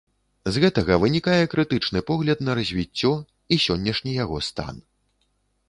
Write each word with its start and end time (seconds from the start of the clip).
З 0.53 0.61
гэтага 0.63 0.95
вынікае 1.03 1.43
крытычны 1.51 2.03
погляд 2.09 2.41
на 2.49 2.57
развіццё 2.61 3.13
і 3.53 3.61
сённяшні 3.67 4.19
яго 4.23 4.43
стан. 4.51 4.75